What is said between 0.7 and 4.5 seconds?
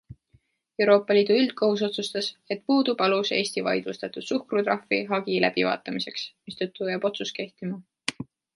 Euroopa Liidu üldkohus otsustas, et puudub alus Eesti vaidlustatud